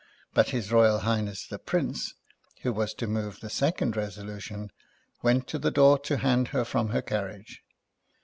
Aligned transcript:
But 0.33 0.49
His 0.49 0.71
Royal 0.71 1.01
Highness 1.01 1.45
the 1.45 1.59
Prince 1.59 2.15
(who 2.63 2.73
was 2.73 2.95
to 2.95 3.05
move 3.05 3.39
the 3.39 3.51
second 3.51 3.95
resolution), 3.95 4.71
went 5.21 5.45
to 5.49 5.59
the 5.59 5.69
door 5.69 5.99
to 5.99 6.17
hand 6.17 6.47
her 6.47 6.65
from 6.65 6.89
her 6.89 7.03
carriage. 7.03 7.61